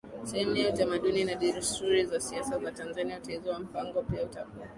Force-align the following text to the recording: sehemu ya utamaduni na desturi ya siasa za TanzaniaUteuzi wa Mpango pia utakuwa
sehemu 0.23 0.55
ya 0.55 0.69
utamaduni 0.73 1.23
na 1.23 1.35
desturi 1.35 2.09
ya 2.13 2.19
siasa 2.19 2.59
za 2.59 2.71
TanzaniaUteuzi 2.71 3.49
wa 3.49 3.59
Mpango 3.59 4.01
pia 4.03 4.23
utakuwa 4.23 4.67